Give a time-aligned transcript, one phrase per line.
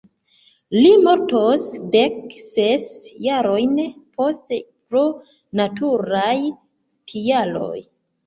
[0.75, 1.65] Li mortos
[1.95, 2.87] dek ses
[3.25, 3.77] jarojn
[4.21, 4.59] poste
[4.95, 5.05] pro
[5.61, 6.35] naturaj
[7.13, 7.79] tialoj.